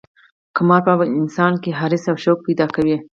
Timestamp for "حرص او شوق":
1.79-2.39